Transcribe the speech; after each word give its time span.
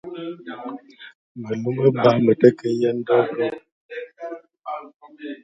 Me 1.41 1.53
lou 1.61 1.73
me 1.79 1.87
ba 2.01 2.09
me 2.25 2.33
te 2.41 2.49
ke 2.59 2.69
yen 2.81 2.97
dob-ro 3.07 3.49